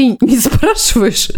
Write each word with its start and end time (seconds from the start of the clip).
ты 0.00 0.16
не 0.26 0.38
спрашиваешь, 0.38 1.30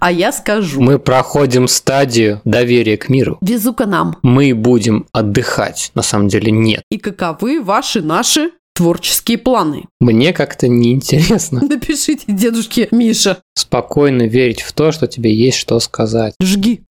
а 0.00 0.10
я 0.10 0.32
скажу. 0.32 0.80
Мы 0.80 0.98
проходим 0.98 1.68
стадию 1.68 2.40
доверия 2.44 2.96
к 2.96 3.08
миру. 3.08 3.38
Везу-ка 3.40 3.86
нам. 3.86 4.16
Мы 4.22 4.54
будем 4.54 5.06
отдыхать. 5.12 5.92
На 5.94 6.02
самом 6.02 6.28
деле 6.28 6.50
нет. 6.50 6.82
И 6.90 6.98
каковы 6.98 7.62
ваши, 7.62 8.02
наши 8.02 8.50
творческие 8.74 9.38
планы? 9.38 9.84
Мне 10.00 10.32
как-то 10.32 10.68
неинтересно. 10.68 11.60
Напишите 11.68 12.24
дедушке 12.28 12.88
Миша. 12.90 13.38
Спокойно 13.54 14.22
верить 14.22 14.62
в 14.62 14.72
то, 14.72 14.92
что 14.92 15.06
тебе 15.06 15.34
есть 15.34 15.58
что 15.58 15.78
сказать. 15.80 16.34
Жги. 16.40 16.82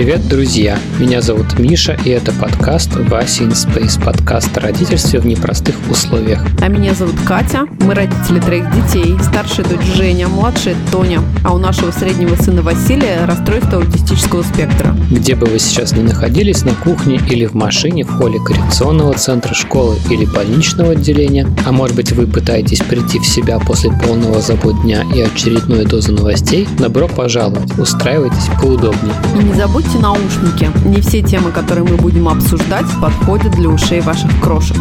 Привет, 0.00 0.26
друзья! 0.28 0.78
Меня 0.98 1.20
зовут 1.20 1.58
Миша, 1.58 1.94
и 2.06 2.08
это 2.08 2.32
подкаст 2.32 2.96
Вася 2.96 3.44
in 3.44 3.50
Space, 3.50 4.02
подкаст 4.02 4.56
о 4.56 4.60
родительстве 4.60 5.20
в 5.20 5.26
непростых 5.26 5.76
условиях. 5.90 6.42
А 6.62 6.68
меня 6.68 6.94
зовут 6.94 7.16
Катя. 7.26 7.66
Мы 7.80 7.92
родители 7.92 8.40
троих 8.40 8.64
детей. 8.74 9.14
Старшая 9.22 9.66
дочь 9.66 9.84
Женя, 9.94 10.28
младшая 10.28 10.74
Тоня. 10.90 11.20
А 11.44 11.54
у 11.54 11.58
нашего 11.58 11.90
среднего 11.90 12.34
сына 12.36 12.62
Василия 12.62 13.26
расстройство 13.26 13.76
аутистического 13.76 14.42
спектра. 14.42 14.96
Где 15.10 15.34
бы 15.34 15.46
вы 15.46 15.58
сейчас 15.58 15.92
ни 15.92 16.00
находились, 16.00 16.64
на 16.64 16.72
кухне 16.72 17.20
или 17.28 17.44
в 17.44 17.52
машине, 17.52 18.04
в 18.04 18.10
холле 18.10 18.40
коррекционного 18.40 19.12
центра 19.18 19.52
школы 19.52 19.98
или 20.08 20.24
больничного 20.24 20.92
отделения, 20.92 21.46
а 21.66 21.72
может 21.72 21.94
быть 21.94 22.12
вы 22.12 22.26
пытаетесь 22.26 22.78
прийти 22.78 23.18
в 23.18 23.26
себя 23.26 23.58
после 23.58 23.90
полного 23.92 24.40
забот 24.40 24.80
дня 24.80 25.04
и 25.14 25.20
очередной 25.20 25.84
дозы 25.84 26.12
новостей, 26.12 26.66
добро 26.78 27.06
пожаловать, 27.06 27.78
устраивайтесь 27.78 28.48
поудобнее. 28.62 29.14
И 29.38 29.44
не 29.44 29.52
забудьте 29.52 29.89
наушники. 29.98 30.70
Не 30.86 31.00
все 31.00 31.22
темы, 31.22 31.52
которые 31.52 31.84
мы 31.84 31.96
будем 31.96 32.28
обсуждать, 32.28 32.86
подходят 33.00 33.52
для 33.52 33.68
ушей 33.68 34.00
ваших 34.00 34.30
крошек. 34.40 34.76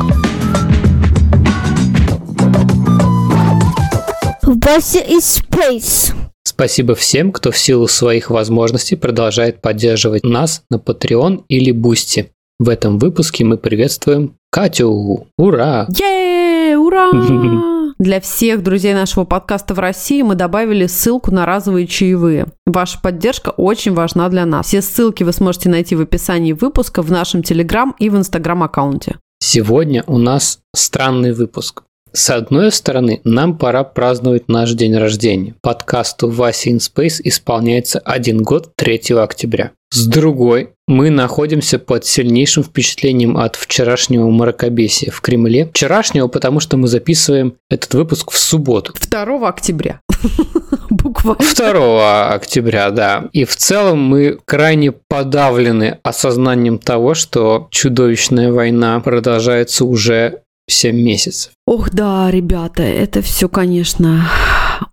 Спасибо 6.44 6.96
всем, 6.96 7.32
кто 7.32 7.52
в 7.52 7.58
силу 7.58 7.88
своих 7.88 8.30
возможностей 8.30 8.96
продолжает 8.96 9.62
поддерживать 9.62 10.24
нас 10.24 10.64
на 10.70 10.76
Patreon 10.76 11.44
или 11.48 11.72
Бусти. 11.72 12.32
В 12.60 12.68
этом 12.68 13.00
выпуске 13.00 13.46
мы 13.46 13.58
приветствуем 13.58 14.36
Катю. 14.52 15.28
Ура! 15.38 15.88
Yeah, 15.98 16.78
ура! 16.78 17.76
Для 18.00 18.22
всех 18.22 18.64
друзей 18.64 18.94
нашего 18.94 19.26
подкаста 19.26 19.74
в 19.74 19.80
России 19.80 20.22
мы 20.22 20.36
добавили 20.36 20.88
ссылку 20.88 21.32
на 21.32 21.46
разовые 21.46 21.86
чаевые. 21.86 22.46
Ваша 22.66 22.98
поддержка 23.02 23.50
очень 23.50 23.94
важна 23.94 24.30
для 24.30 24.46
нас. 24.46 24.68
Все 24.68 24.82
ссылки 24.82 25.24
вы 25.24 25.34
сможете 25.34 25.68
найти 25.68 25.96
в 25.96 26.02
описании 26.02 26.54
выпуска 26.54 27.02
в 27.02 27.12
нашем 27.12 27.44
Телеграм 27.44 27.94
и 28.00 28.10
в 28.10 28.16
Инстаграм 28.16 28.64
аккаунте. 28.64 29.18
Сегодня 29.42 30.06
у 30.08 30.18
нас 30.18 30.60
странный 30.74 31.34
выпуск. 31.34 31.84
С 32.14 32.30
одной 32.30 32.72
стороны, 32.72 33.20
нам 33.26 33.58
пора 33.58 33.84
праздновать 33.84 34.48
наш 34.48 34.72
день 34.72 34.96
рождения. 34.96 35.56
Подкасту 35.62 36.30
Вася 36.30 36.70
in 36.70 36.80
исполняется 37.26 38.00
один 38.00 38.44
год 38.44 38.72
3 38.78 39.14
октября. 39.18 39.72
С 39.92 40.06
другой, 40.06 40.70
мы 40.88 41.10
находимся 41.10 41.80
под 41.80 42.06
сильнейшим 42.06 42.64
впечатлением 42.64 43.38
от 43.38 43.56
вчерашнего 43.56 44.30
мракобесия 44.30 45.12
в 45.12 45.20
Кремле. 45.22 45.66
Вчерашнего, 45.66 46.28
потому 46.28 46.60
что 46.60 46.78
мы 46.78 46.88
записываем 46.88 47.56
этот 47.72 47.96
выпуск 47.96 48.30
в 48.32 48.38
субботу. 48.38 48.94
2 49.10 49.50
октября. 49.50 50.02
Буквально. 50.92 51.44
2 51.56 52.34
октября, 52.34 52.92
да. 52.92 53.30
И 53.34 53.46
в 53.46 53.56
целом 53.56 54.00
мы 54.00 54.38
крайне 54.46 54.92
подавлены 54.92 55.98
осознанием 56.04 56.78
того, 56.78 57.16
что 57.16 57.68
чудовищная 57.72 58.52
война 58.52 59.00
продолжается 59.00 59.86
уже 59.86 60.44
7 60.70 60.96
месяцев. 60.96 61.52
Ох, 61.66 61.90
да, 61.90 62.30
ребята, 62.30 62.84
это 62.84 63.24
все, 63.24 63.50
конечно, 63.50 64.30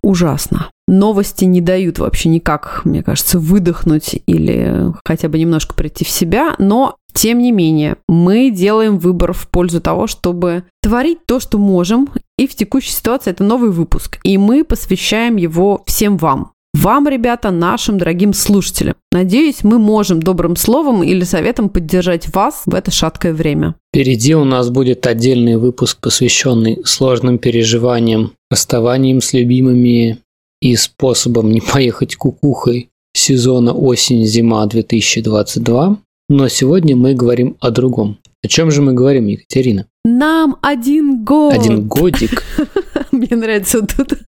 ужасно. 0.01 0.69
Новости 0.87 1.45
не 1.45 1.61
дают 1.61 1.99
вообще 1.99 2.29
никак, 2.29 2.81
мне 2.85 3.03
кажется, 3.03 3.39
выдохнуть 3.39 4.21
или 4.25 4.93
хотя 5.05 5.27
бы 5.27 5.37
немножко 5.37 5.73
прийти 5.73 6.05
в 6.05 6.09
себя, 6.09 6.55
но 6.59 6.95
тем 7.13 7.39
не 7.39 7.51
менее, 7.51 7.97
мы 8.07 8.51
делаем 8.51 8.99
выбор 8.99 9.33
в 9.33 9.49
пользу 9.49 9.81
того, 9.81 10.05
чтобы 10.07 10.65
творить 10.83 11.25
то, 11.25 11.39
что 11.39 11.57
можем, 11.57 12.09
и 12.37 12.47
в 12.47 12.55
текущей 12.55 12.91
ситуации 12.91 13.31
это 13.31 13.43
новый 13.43 13.71
выпуск, 13.71 14.19
и 14.23 14.37
мы 14.37 14.63
посвящаем 14.63 15.35
его 15.35 15.83
всем 15.87 16.17
вам. 16.17 16.51
Вам, 16.81 17.07
ребята, 17.07 17.49
нашим 17.49 17.97
дорогим 17.97 18.33
слушателям. 18.33 18.93
Надеюсь, 19.11 19.63
мы 19.63 19.79
можем 19.79 20.21
добрым 20.21 20.55
словом 20.55 21.01
или 21.01 21.23
советом 21.23 21.69
поддержать 21.69 22.31
вас 22.35 22.63
в 22.67 22.75
это 22.75 22.91
шаткое 22.91 23.33
время. 23.33 23.73
Впереди 23.89 24.35
у 24.35 24.43
нас 24.43 24.69
будет 24.69 25.07
отдельный 25.07 25.57
выпуск, 25.57 25.97
посвященный 25.99 26.81
сложным 26.85 27.39
переживаниям, 27.39 28.33
расставаниям 28.51 29.21
с 29.21 29.33
любимыми 29.33 30.19
и 30.61 30.75
способом 30.75 31.51
не 31.51 31.61
поехать 31.61 32.15
кукухой 32.15 32.89
сезона 33.15 33.73
осень-зима 33.73 34.63
2022. 34.67 35.97
Но 36.29 36.47
сегодня 36.47 36.95
мы 36.95 37.15
говорим 37.15 37.57
о 37.59 37.71
другом. 37.71 38.19
О 38.43 38.47
чем 38.47 38.69
же 38.69 38.83
мы 38.83 38.93
говорим, 38.93 39.25
Екатерина? 39.25 39.87
Нам 40.05 40.57
один 40.61 41.23
год. 41.23 41.53
Один 41.53 41.87
годик. 41.87 42.43
Мне 43.29 43.35
нравится 43.35 43.79
вот 43.81 43.93
тут. 43.95 44.19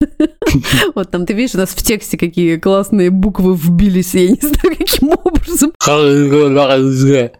Вот 0.95 1.11
там, 1.11 1.27
ты 1.27 1.35
видишь, 1.35 1.55
у 1.55 1.59
нас 1.59 1.71
в 1.71 1.83
тексте 1.83 2.17
какие 2.17 2.57
классные 2.57 3.11
буквы 3.11 3.55
вбились, 3.55 4.15
я 4.15 4.29
не 4.29 4.39
знаю, 4.41 4.77
каким 4.79 5.11
образом. 5.11 5.73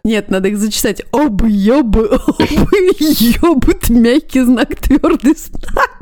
Нет, 0.03 0.29
надо 0.29 0.49
их 0.49 0.57
зачитать. 0.57 1.01
Обы, 1.11 1.49
ёбы, 1.49 2.07
обы, 2.07 2.91
ёбут, 2.99 3.89
мягкий 3.89 4.41
знак, 4.41 4.75
твердый 4.75 5.35
знак. 5.35 6.01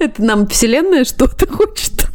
Это 0.00 0.22
нам 0.22 0.46
вселенная 0.48 1.04
что-то 1.04 1.46
хочет 1.46 2.08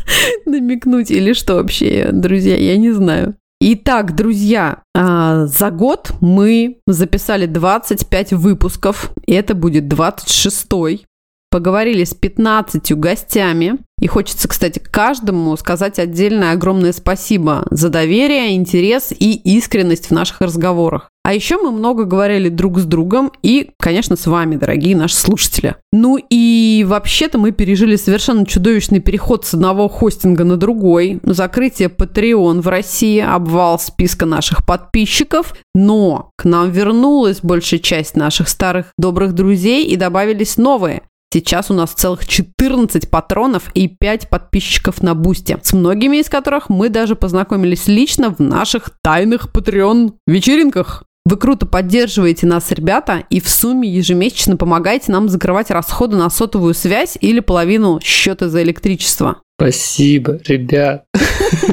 намекнуть 0.46 1.12
или 1.12 1.34
что 1.34 1.56
вообще, 1.56 2.10
друзья, 2.12 2.58
я 2.58 2.78
не 2.78 2.92
знаю. 2.92 3.36
Итак, 3.62 4.16
друзья, 4.16 4.80
а, 4.94 5.46
за 5.46 5.72
год 5.72 6.12
мы 6.20 6.80
записали 6.86 7.46
25 7.46 8.34
выпусков, 8.34 9.12
и 9.26 9.34
это 9.34 9.56
будет 9.56 9.86
26-й. 9.86 11.06
Поговорили 11.54 12.04
с 12.04 12.16
15 12.16 12.94
гостями. 12.94 13.78
И 14.02 14.08
хочется, 14.08 14.48
кстати, 14.48 14.80
каждому 14.80 15.56
сказать 15.56 16.00
отдельное 16.00 16.54
огромное 16.54 16.94
спасибо 16.94 17.68
за 17.70 17.90
доверие, 17.90 18.56
интерес 18.56 19.12
и 19.12 19.36
искренность 19.36 20.08
в 20.08 20.12
наших 20.12 20.42
разговорах. 20.42 21.12
А 21.24 21.32
еще 21.32 21.60
мы 21.62 21.70
много 21.70 22.06
говорили 22.06 22.50
друг 22.50 22.80
с 22.80 22.86
другом 22.86 23.32
и, 23.44 23.70
конечно, 23.80 24.16
с 24.16 24.26
вами, 24.26 24.56
дорогие 24.56 24.96
наши 24.96 25.16
слушатели. 25.16 25.76
Ну 25.92 26.18
и 26.28 26.84
вообще-то 26.88 27.38
мы 27.38 27.52
пережили 27.52 27.98
совершенно 27.98 28.48
чудовищный 28.48 29.00
переход 29.00 29.46
с 29.46 29.54
одного 29.54 29.88
хостинга 29.90 30.46
на 30.46 30.58
другой, 30.58 31.20
закрытие 31.22 31.90
Patreon 31.90 32.62
в 32.62 32.68
России, 32.68 33.20
обвал 33.20 33.78
списка 33.80 34.26
наших 34.26 34.66
подписчиков, 34.66 35.54
но 35.76 36.32
к 36.36 36.46
нам 36.46 36.72
вернулась 36.72 37.42
большая 37.44 37.80
часть 37.80 38.16
наших 38.16 38.50
старых 38.50 38.88
добрых 38.98 39.34
друзей 39.34 39.86
и 39.86 39.96
добавились 39.96 40.58
новые. 40.58 41.04
Сейчас 41.34 41.72
у 41.72 41.74
нас 41.74 41.90
целых 41.94 42.28
14 42.28 43.10
патронов 43.10 43.72
и 43.74 43.88
5 43.88 44.30
подписчиков 44.30 45.02
на 45.02 45.16
Бусте, 45.16 45.58
с 45.64 45.74
многими 45.74 46.18
из 46.18 46.30
которых 46.30 46.70
мы 46.70 46.90
даже 46.90 47.16
познакомились 47.16 47.88
лично 47.88 48.30
в 48.30 48.40
наших 48.40 48.92
тайных 49.02 49.48
Patreon 49.52 50.12
вечеринках. 50.28 51.06
Вы 51.26 51.38
круто 51.38 51.66
поддерживаете 51.66 52.46
нас, 52.46 52.70
ребята, 52.70 53.24
и 53.32 53.40
в 53.42 53.50
сумме 53.50 53.90
ежемесячно 53.90 54.58
помогаете 54.58 55.12
нам 55.12 55.28
закрывать 55.28 55.72
расходы 55.72 56.18
на 56.18 56.30
сотовую 56.30 56.76
связь 56.76 57.18
или 57.20 57.40
половину 57.40 58.00
счета 58.00 58.48
за 58.48 58.62
электричество. 58.62 59.38
Спасибо, 59.60 60.40
ребят, 60.46 61.06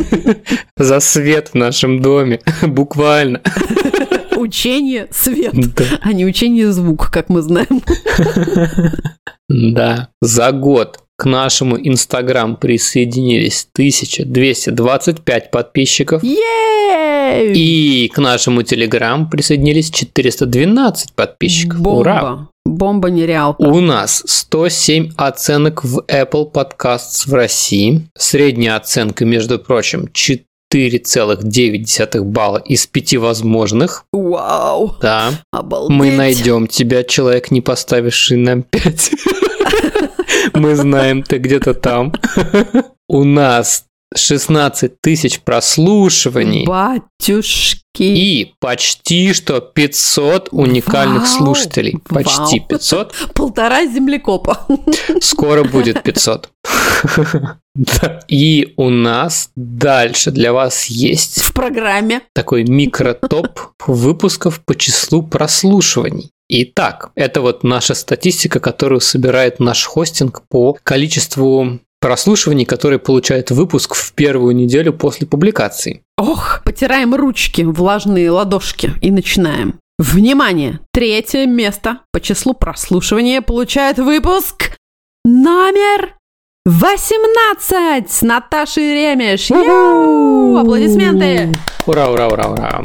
за 0.79 1.01
свет 1.01 1.51
в 1.53 1.55
нашем 1.55 2.01
доме, 2.01 2.41
буквально. 2.63 3.43
Учение 4.41 5.09
свет, 5.11 5.55
а 6.01 6.13
не 6.13 6.25
учение 6.25 6.73
звук, 6.73 7.11
как 7.11 7.29
мы 7.29 7.43
знаем. 7.43 7.83
Да, 9.49 10.09
за 10.21 10.53
год 10.53 11.01
к 11.21 11.27
нашему 11.27 11.77
Инстаграм 11.77 12.57
присоединились 12.57 13.69
1225 13.75 15.51
подписчиков. 15.51 16.23
Ей! 16.23 17.53
И 17.55 18.09
к 18.09 18.19
нашему 18.19 18.63
Телеграм 18.63 19.29
присоединились 19.29 19.91
412 19.91 21.13
подписчиков. 21.13 21.81
Бомба. 21.81 22.01
Ура! 22.01 22.49
Бомба 22.65 23.11
нереалка. 23.11 23.61
У 23.61 23.81
нас 23.81 24.23
107 24.27 25.13
оценок 25.17 25.85
в 25.85 26.05
Apple 26.09 26.51
Podcasts 26.51 27.29
в 27.29 27.35
России. 27.35 28.09
Средняя 28.17 28.77
оценка, 28.77 29.27
между 29.27 29.59
прочим, 29.59 30.09
4,9 30.73 32.23
балла 32.23 32.59
из 32.59 32.87
5 32.87 33.17
возможных. 33.17 34.05
Вау! 34.13 34.97
Да. 35.01 35.33
Обалдеть. 35.53 35.97
Мы 35.97 36.13
найдем 36.13 36.67
тебя, 36.67 37.03
человек, 37.03 37.51
не 37.51 37.61
поставивший 37.61 38.37
нам 38.37 38.63
5. 38.63 39.11
Мы 40.55 40.75
знаем, 40.77 41.23
ты 41.23 41.39
где-то 41.39 41.75
там. 41.75 42.13
У 43.09 43.25
нас 43.25 43.85
16 44.15 45.01
тысяч 45.01 45.41
прослушиваний. 45.41 46.67
Батюшки. 46.67 47.81
И 47.99 48.55
почти 48.61 49.33
что 49.33 49.61
500 49.61 50.49
уникальных 50.53 51.23
Вау! 51.23 51.39
слушателей. 51.39 51.99
Почти 52.09 52.61
Вау. 52.61 52.69
500. 52.69 53.15
Полтора 53.35 53.87
землекопа. 53.87 54.67
Скоро 55.21 55.65
будет 55.65 56.03
500. 56.03 56.51
Да. 57.77 58.21
И 58.27 58.75
у 58.77 58.91
нас 58.91 59.51
дальше 59.55 60.33
для 60.33 60.53
вас 60.53 60.87
есть 60.87 61.41
В 61.41 61.55
программе. 61.55 62.21
такой 62.35 62.65
микротоп 62.65 63.61
выпусков 63.87 64.61
по 64.65 64.75
числу 64.75 65.23
прослушиваний. 65.23 66.33
Итак, 66.49 67.13
это 67.15 67.41
вот 67.41 67.63
наша 67.63 67.95
статистика, 67.95 68.59
которую 68.59 69.01
собирает 69.01 69.61
наш 69.61 69.85
хостинг 69.85 70.43
по 70.49 70.77
количеству 70.83 71.79
прослушиваний, 72.01 72.65
которые 72.65 72.99
получает 72.99 73.51
выпуск 73.51 73.95
в 73.95 74.13
первую 74.15 74.57
неделю 74.57 74.93
после 74.93 75.27
публикации. 75.27 76.03
Ох, 76.17 76.63
потираем 76.65 77.15
ручки, 77.15 77.63
влажные 77.63 78.31
ладошки 78.31 78.93
и 79.01 79.11
начинаем. 79.11 79.79
Внимание! 79.99 80.81
Третье 80.93 81.47
место 81.47 82.01
по 82.11 82.21
числу 82.21 82.55
прослушивания 82.55 83.43
получает 83.43 83.99
выпуск 83.99 84.77
номер 85.27 86.15
18 86.65 88.11
с 88.11 88.23
Наташей 88.23 88.95
Ремеш. 88.95 89.51
Йоу! 89.51 90.57
Аплодисменты! 90.57 91.55
Ура, 91.87 92.11
ура, 92.11 92.29
ура, 92.29 92.49
ура. 92.49 92.83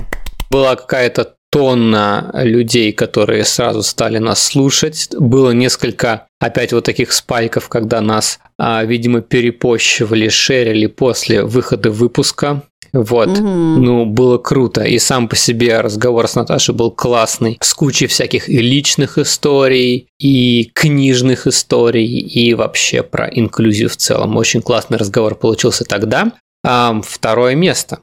Была 0.50 0.75
какая-то 0.75 1.35
тонна 1.56 2.31
людей, 2.34 2.92
которые 2.92 3.46
сразу 3.46 3.81
стали 3.81 4.18
нас 4.18 4.44
слушать. 4.44 5.07
Было 5.18 5.52
несколько, 5.52 6.28
опять 6.38 6.74
вот 6.74 6.84
таких 6.84 7.13
спайков, 7.13 7.69
когда 7.69 8.02
нас, 8.02 8.40
а, 8.60 8.84
видимо, 8.84 9.22
перепощивали, 9.22 10.28
шерили 10.28 10.88
после 10.88 11.46
выхода 11.46 11.92
выпуска. 11.92 12.63
Вот. 12.92 13.30
Мгм. 13.30 13.86
Ну, 13.86 14.06
было 14.06 14.38
круто. 14.38 14.84
И 14.84 15.00
сам 15.00 15.30
по 15.30 15.38
себе 15.38 15.80
разговор 15.80 16.28
с 16.28 16.36
Наташей 16.36 16.75
был 16.75 16.92
классный. 16.92 17.58
С 17.62 17.74
кучей 17.74 18.08
всяких 18.08 18.50
и 18.50 18.58
личных 18.58 19.18
историй, 19.18 20.08
и 20.19 20.69
книжных 20.74 21.48
историй, 21.48 22.19
и 22.19 22.54
вообще 22.54 23.01
про 23.01 23.30
инклюзию 23.30 23.88
в 23.88 23.96
целом. 23.96 24.36
Очень 24.36 24.62
классный 24.62 24.98
разговор 24.98 25.36
получился 25.36 25.86
тогда. 25.86 26.34
Ам, 26.66 27.01
второе 27.01 27.56
место. 27.56 28.00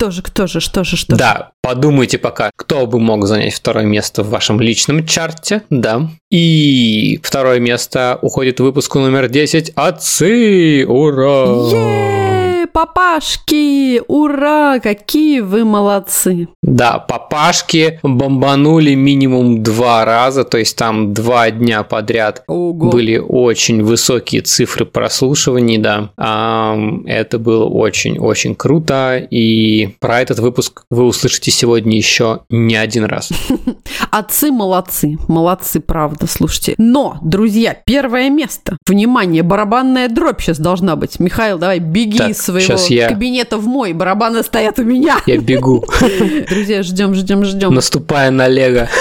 Кто 0.00 0.10
же, 0.10 0.22
кто 0.22 0.46
же, 0.46 0.60
что 0.60 0.82
же, 0.82 0.96
что 0.96 1.14
же? 1.14 1.18
Да, 1.18 1.50
подумайте 1.60 2.16
пока, 2.16 2.52
кто 2.56 2.86
бы 2.86 2.98
мог 2.98 3.26
занять 3.26 3.52
второе 3.52 3.84
место 3.84 4.22
в 4.22 4.30
вашем 4.30 4.58
личном 4.58 5.06
чарте, 5.06 5.60
да. 5.68 6.08
И 6.30 7.20
второе 7.22 7.60
место 7.60 8.18
уходит 8.22 8.60
выпуску 8.60 8.98
номер 8.98 9.28
10 9.28 9.72
«Отцы! 9.74 10.86
Ура!» 10.88 11.44
Е, 11.74 12.39
папашки! 12.72 14.00
Ура! 14.08 14.78
Какие 14.80 15.40
вы 15.40 15.64
молодцы! 15.64 16.48
Да, 16.62 16.98
папашки 16.98 17.98
бомбанули 18.02 18.94
минимум 18.94 19.62
два 19.62 20.04
раза, 20.04 20.44
то 20.44 20.58
есть 20.58 20.76
там 20.76 21.12
два 21.12 21.50
дня 21.50 21.82
подряд 21.82 22.42
Ого! 22.46 22.90
были 22.90 23.18
очень 23.18 23.82
высокие 23.82 24.42
цифры 24.42 24.84
прослушиваний, 24.86 25.78
да. 25.78 26.10
Ам, 26.16 27.04
Это 27.06 27.38
было 27.38 27.64
очень-очень 27.64 28.54
круто, 28.54 29.16
и 29.18 29.96
про 30.00 30.20
этот 30.20 30.38
выпуск 30.38 30.82
вы 30.90 31.04
услышите 31.04 31.50
сегодня 31.50 31.96
еще 31.96 32.40
не 32.48 32.76
один 32.76 33.04
раз. 33.04 33.30
Отцы 34.10 34.50
молодцы, 34.50 35.18
молодцы, 35.28 35.80
правда, 35.80 36.26
слушайте. 36.26 36.74
Но, 36.78 37.18
друзья, 37.22 37.74
первое 37.84 38.30
место. 38.30 38.76
Внимание, 38.86 39.42
барабанная 39.42 40.08
дробь 40.08 40.40
сейчас 40.40 40.58
должна 40.58 40.96
быть. 40.96 41.20
Михаил, 41.20 41.58
давай 41.58 41.78
беги 41.78 42.18
Так, 42.18 42.30
из 42.30 42.40
своего 42.60 42.78
щас 42.78 42.90
я- 42.90 43.08
кабинета 43.08 43.58
в 43.58 43.66
мой, 43.66 43.92
барабаны 43.92 44.42
стоят 44.42 44.78
у 44.78 44.84
меня. 44.84 45.18
Я 45.26 45.36
бегу, 45.38 45.84
Друзья, 46.48 46.82
ждем, 46.82 47.14
ждем, 47.14 47.44
ждем. 47.44 47.74
наступая 47.74 48.30
на 48.30 48.48
Лего. 48.48 48.88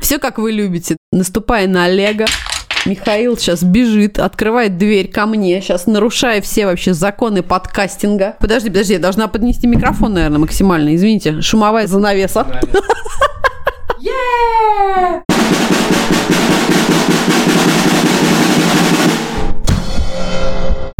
Все 0.00 0.18
как 0.18 0.38
вы 0.38 0.50
любите. 0.52 0.96
Наступая 1.12 1.66
на 1.68 1.84
Олега. 1.84 2.26
Михаил 2.84 3.38
сейчас 3.38 3.62
бежит, 3.62 4.18
открывает 4.18 4.76
дверь 4.76 5.08
ко 5.08 5.24
мне, 5.26 5.60
сейчас 5.60 5.86
нарушая 5.86 6.40
все 6.42 6.66
вообще 6.66 6.94
законы 6.94 7.44
подкастинга. 7.44 8.34
Подожди, 8.40 8.70
подожди, 8.70 8.94
я 8.94 8.98
должна 8.98 9.28
поднести 9.28 9.68
микрофон, 9.68 10.14
наверное, 10.14 10.40
максимально. 10.40 10.96
Извините, 10.96 11.40
шумовая 11.40 11.86
занавеса. 11.86 12.60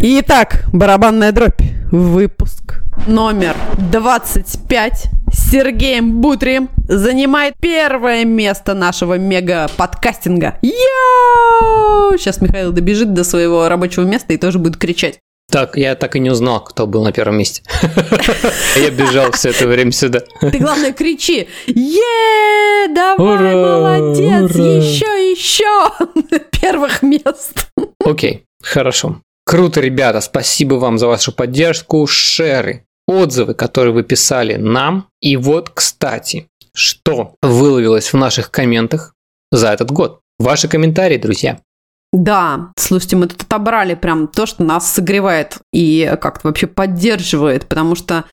Итак, 0.04 0.64
барабанная 0.72 1.30
дробь. 1.30 1.62
Выпуск 1.92 2.82
номер 3.06 3.54
25 3.92 5.04
с 5.32 5.50
Сергеем 5.52 6.20
Бутрием 6.20 6.70
занимает 6.88 7.54
первое 7.60 8.24
место 8.24 8.74
нашего 8.74 9.16
мега-подкастинга. 9.16 10.58
Йоу! 10.60 12.18
Сейчас 12.18 12.40
Михаил 12.40 12.72
добежит 12.72 13.14
до 13.14 13.22
своего 13.22 13.68
рабочего 13.68 14.02
места 14.02 14.32
и 14.32 14.38
тоже 14.38 14.58
будет 14.58 14.76
кричать. 14.76 15.20
Так, 15.48 15.76
я 15.76 15.94
так 15.94 16.16
и 16.16 16.18
не 16.18 16.30
узнал, 16.30 16.64
кто 16.64 16.88
был 16.88 17.04
на 17.04 17.12
первом 17.12 17.38
месте. 17.38 17.62
Я 18.76 18.90
бежал 18.90 19.30
все 19.30 19.50
это 19.50 19.68
время 19.68 19.92
сюда. 19.92 20.22
Ты, 20.40 20.58
главное, 20.58 20.92
кричи. 20.92 21.46
Е, 21.68 22.88
давай, 22.92 23.54
молодец, 23.54 24.50
еще, 24.50 25.30
еще 25.30 25.92
первых 26.60 27.02
мест. 27.02 27.68
Окей, 28.04 28.46
хорошо. 28.60 29.20
Круто, 29.44 29.80
ребята, 29.80 30.20
спасибо 30.20 30.74
вам 30.74 30.98
за 30.98 31.06
вашу 31.08 31.32
поддержку, 31.32 32.06
шеры, 32.06 32.86
отзывы, 33.06 33.54
которые 33.54 33.92
вы 33.92 34.02
писали 34.02 34.54
нам. 34.54 35.08
И 35.20 35.36
вот, 35.36 35.70
кстати, 35.70 36.48
что 36.74 37.34
выловилось 37.42 38.12
в 38.12 38.16
наших 38.16 38.50
комментах 38.50 39.14
за 39.50 39.68
этот 39.68 39.90
год. 39.90 40.20
Ваши 40.38 40.68
комментарии, 40.68 41.18
друзья. 41.18 41.60
Да, 42.12 42.72
слушайте, 42.76 43.16
мы 43.16 43.26
тут 43.26 43.42
отобрали 43.42 43.94
прям 43.94 44.28
то, 44.28 44.44
что 44.46 44.62
нас 44.62 44.90
согревает 44.92 45.58
и 45.72 46.14
как-то 46.20 46.48
вообще 46.48 46.66
поддерживает, 46.66 47.66
потому 47.66 47.94
что 47.94 48.24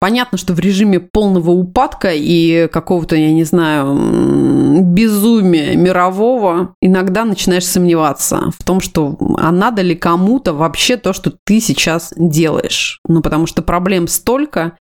понятно, 0.00 0.38
что 0.38 0.52
в 0.52 0.60
режиме 0.60 1.00
полного 1.00 1.50
упадка 1.50 2.12
и 2.12 2.68
какого-то, 2.68 3.16
я 3.16 3.32
не 3.32 3.44
знаю, 3.44 4.82
безумия 4.82 5.76
мирового 5.76 6.74
иногда 6.80 7.24
начинаешь 7.24 7.66
сомневаться 7.66 8.50
в 8.58 8.64
том, 8.64 8.80
что 8.80 9.16
а 9.38 9.50
надо 9.50 9.82
ли 9.82 9.94
кому-то 9.94 10.52
вообще 10.52 10.96
то, 10.96 11.12
что 11.12 11.32
ты 11.44 11.60
сейчас 11.60 12.12
делаешь. 12.16 13.00
Ну, 13.08 13.22
потому 13.22 13.46
что 13.46 13.62
проблем 13.62 14.08
столько, 14.08 14.76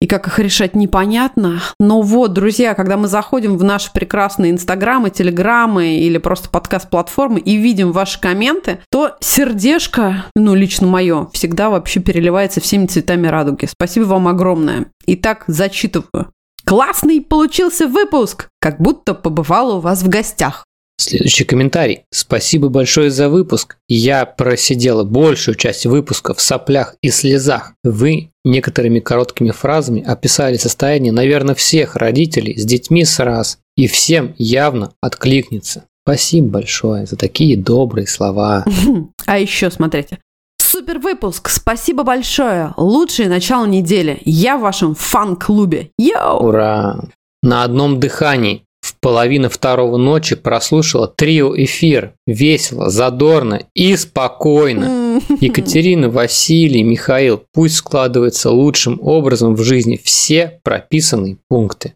и 0.00 0.06
как 0.06 0.26
их 0.26 0.38
решать 0.38 0.74
непонятно. 0.74 1.60
Но 1.78 2.00
вот, 2.02 2.32
друзья, 2.32 2.74
когда 2.74 2.96
мы 2.96 3.08
заходим 3.08 3.56
в 3.56 3.64
наши 3.64 3.92
прекрасные 3.92 4.52
инстаграмы, 4.52 5.10
телеграммы 5.10 5.96
или 5.96 6.18
просто 6.18 6.48
подкаст-платформы 6.48 7.40
и 7.40 7.56
видим 7.56 7.92
ваши 7.92 8.20
комменты, 8.20 8.80
то 8.90 9.16
сердечко, 9.20 10.24
ну, 10.34 10.54
лично 10.54 10.86
мое, 10.86 11.28
всегда 11.32 11.70
вообще 11.70 12.00
переливается 12.00 12.60
всеми 12.60 12.86
цветами 12.86 13.26
радуги. 13.26 13.66
Спасибо 13.66 14.04
вам 14.04 14.28
огромное. 14.28 14.86
Итак, 15.06 15.44
зачитываю. 15.46 16.32
Классный 16.64 17.20
получился 17.20 17.86
выпуск, 17.86 18.48
как 18.60 18.80
будто 18.80 19.14
побывала 19.14 19.74
у 19.74 19.80
вас 19.80 20.02
в 20.02 20.08
гостях. 20.08 20.64
Следующий 21.00 21.44
комментарий. 21.44 22.02
Спасибо 22.10 22.68
большое 22.68 23.10
за 23.10 23.30
выпуск. 23.30 23.78
Я 23.88 24.26
просидела 24.26 25.02
большую 25.02 25.54
часть 25.54 25.86
выпуска 25.86 26.34
в 26.34 26.42
соплях 26.42 26.94
и 27.00 27.08
слезах. 27.08 27.72
Вы 27.82 28.32
некоторыми 28.44 29.00
короткими 29.00 29.50
фразами 29.50 30.04
описали 30.04 30.56
состояние, 30.56 31.12
наверное, 31.12 31.54
всех 31.54 31.96
родителей 31.96 32.58
с 32.58 32.66
детьми 32.66 33.06
с 33.06 33.18
раз. 33.18 33.58
И 33.76 33.86
всем 33.86 34.34
явно 34.36 34.92
откликнется. 35.00 35.84
Спасибо 36.04 36.48
большое 36.48 37.06
за 37.06 37.16
такие 37.16 37.56
добрые 37.56 38.06
слова. 38.06 38.66
А 39.26 39.38
еще, 39.38 39.70
смотрите. 39.70 40.18
Супер 40.58 40.98
выпуск! 40.98 41.48
Спасибо 41.48 42.02
большое! 42.02 42.74
Лучшее 42.76 43.28
начало 43.28 43.64
недели. 43.64 44.20
Я 44.24 44.58
в 44.58 44.62
вашем 44.62 44.94
фан-клубе. 44.94 45.90
Йоу! 45.98 46.48
Ура! 46.48 47.00
На 47.42 47.64
одном 47.64 48.00
дыхании 48.00 48.64
в 49.00 49.02
половину 49.02 49.48
второго 49.48 49.96
ночи 49.96 50.36
прослушала 50.36 51.08
трио 51.08 51.54
эфир. 51.56 52.12
Весело, 52.26 52.90
задорно 52.90 53.62
и 53.74 53.96
спокойно. 53.96 55.22
Екатерина, 55.40 56.10
Василий, 56.10 56.82
Михаил, 56.82 57.42
пусть 57.54 57.76
складывается 57.76 58.50
лучшим 58.50 59.00
образом 59.02 59.54
в 59.54 59.62
жизни 59.62 59.98
все 60.02 60.60
прописанные 60.62 61.38
пункты. 61.48 61.94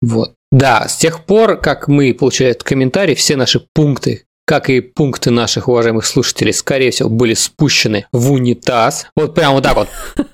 Вот. 0.00 0.34
Да, 0.52 0.86
с 0.88 0.96
тех 0.96 1.24
пор, 1.24 1.56
как 1.56 1.88
мы 1.88 2.14
получили 2.14 2.50
этот 2.50 2.62
комментарий, 2.62 3.16
все 3.16 3.34
наши 3.34 3.60
пункты 3.74 4.22
как 4.46 4.68
и 4.68 4.80
пункты 4.80 5.30
наших 5.30 5.68
уважаемых 5.68 6.04
слушателей, 6.04 6.52
скорее 6.52 6.90
всего, 6.90 7.08
были 7.08 7.32
спущены 7.32 8.04
в 8.12 8.30
унитаз. 8.30 9.06
Вот 9.16 9.34
прям 9.34 9.54
вот 9.54 9.64
так 9.64 9.74
вот. 9.74 9.88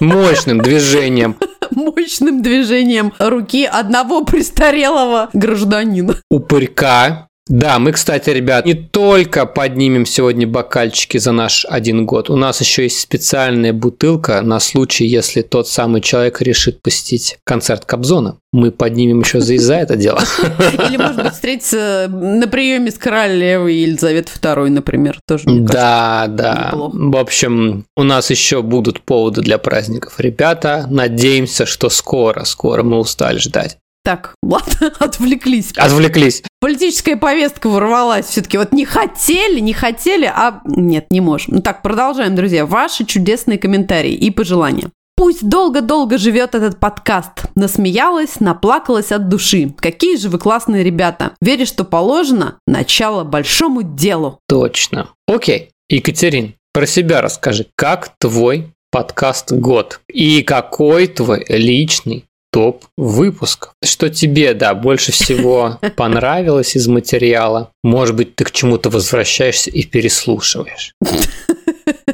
Мощным 0.00 0.60
движением. 0.60 1.36
Мощным 1.70 2.42
движением 2.42 3.12
руки 3.18 3.64
одного 3.64 4.24
престарелого 4.24 5.30
гражданина. 5.32 6.16
Упырька, 6.30 7.28
да, 7.46 7.78
мы, 7.78 7.92
кстати, 7.92 8.30
ребят, 8.30 8.64
не 8.64 8.72
только 8.72 9.44
поднимем 9.44 10.06
сегодня 10.06 10.46
бокальчики 10.46 11.18
за 11.18 11.32
наш 11.32 11.66
один 11.68 12.06
год. 12.06 12.30
У 12.30 12.36
нас 12.36 12.60
еще 12.62 12.84
есть 12.84 13.00
специальная 13.00 13.74
бутылка 13.74 14.40
на 14.40 14.58
случай, 14.60 15.04
если 15.04 15.42
тот 15.42 15.68
самый 15.68 16.00
человек 16.00 16.40
решит 16.40 16.80
посетить 16.80 17.36
концерт 17.44 17.84
Кобзона. 17.84 18.38
Мы 18.52 18.70
поднимем 18.70 19.20
еще 19.20 19.40
за, 19.40 19.58
за 19.58 19.74
это 19.74 19.96
дело. 19.96 20.22
Или, 20.88 20.96
может 20.96 21.22
быть, 21.22 21.34
встретиться 21.34 22.08
на 22.08 22.48
приеме 22.48 22.90
с 22.90 22.94
королевой 22.94 23.74
Елизаветы 23.74 24.32
II, 24.40 24.70
например, 24.70 25.18
тоже. 25.28 25.44
Да, 25.46 26.26
да. 26.30 26.70
В 26.74 27.16
общем, 27.16 27.84
у 27.94 28.04
нас 28.04 28.30
еще 28.30 28.62
будут 28.62 29.02
поводы 29.02 29.42
для 29.42 29.58
праздников, 29.58 30.18
ребята. 30.18 30.86
Надеемся, 30.88 31.66
что 31.66 31.90
скоро, 31.90 32.44
скоро 32.44 32.82
мы 32.82 32.98
устали 32.98 33.36
ждать. 33.36 33.76
Так, 34.04 34.34
ладно, 34.42 34.92
отвлеклись. 34.98 35.72
Отвлеклись. 35.76 36.42
Политическая 36.60 37.16
повестка 37.16 37.68
ворвалась 37.68 38.26
все-таки. 38.26 38.58
Вот 38.58 38.72
не 38.72 38.84
хотели, 38.84 39.60
не 39.60 39.72
хотели, 39.72 40.26
а 40.26 40.60
нет, 40.66 41.06
не 41.10 41.22
можем. 41.22 41.54
Ну 41.54 41.62
так, 41.62 41.80
продолжаем, 41.82 42.34
друзья. 42.34 42.66
Ваши 42.66 43.06
чудесные 43.06 43.58
комментарии 43.58 44.12
и 44.12 44.30
пожелания. 44.30 44.90
Пусть 45.16 45.48
долго-долго 45.48 46.18
живет 46.18 46.54
этот 46.54 46.78
подкаст. 46.80 47.46
Насмеялась, 47.54 48.40
наплакалась 48.40 49.10
от 49.10 49.28
души. 49.28 49.72
Какие 49.78 50.16
же 50.16 50.28
вы 50.28 50.38
классные 50.38 50.84
ребята. 50.84 51.32
Веришь, 51.40 51.68
что 51.68 51.84
положено? 51.84 52.58
Начало 52.66 53.24
большому 53.24 53.82
делу. 53.82 54.40
Точно. 54.48 55.08
Окей. 55.26 55.70
Екатерин, 55.88 56.54
про 56.72 56.86
себя 56.86 57.22
расскажи. 57.22 57.66
Как 57.76 58.10
твой 58.18 58.72
подкаст 58.90 59.52
год? 59.52 60.00
И 60.12 60.42
какой 60.42 61.06
твой 61.06 61.44
личный 61.48 62.26
топ 62.54 62.84
выпусков. 62.96 63.72
Что 63.82 64.08
тебе, 64.08 64.54
да, 64.54 64.74
больше 64.74 65.10
всего 65.10 65.80
понравилось 65.96 66.76
из 66.76 66.86
материала? 66.86 67.72
Может 67.82 68.14
быть, 68.14 68.36
ты 68.36 68.44
к 68.44 68.52
чему-то 68.52 68.90
возвращаешься 68.90 69.70
и 69.70 69.82
переслушиваешь? 69.82 70.94